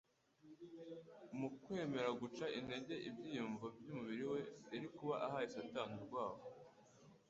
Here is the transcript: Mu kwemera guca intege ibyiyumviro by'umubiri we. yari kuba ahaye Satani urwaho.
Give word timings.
Mu 1.37 1.47
kwemera 1.63 2.09
guca 2.21 2.45
intege 2.59 2.93
ibyiyumviro 3.09 3.67
by'umubiri 3.79 4.25
we. 4.31 4.39
yari 4.73 4.87
kuba 4.97 5.15
ahaye 5.25 5.47
Satani 5.53 5.93
urwaho. 6.01 6.39